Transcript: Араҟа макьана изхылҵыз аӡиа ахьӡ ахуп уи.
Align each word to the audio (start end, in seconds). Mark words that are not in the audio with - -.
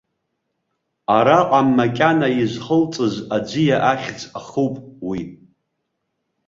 Араҟа 1.17 1.59
макьана 1.77 2.27
изхылҵыз 2.41 3.15
аӡиа 3.35 3.77
ахьӡ 3.91 4.19
ахуп 4.39 4.75
уи. 5.07 5.21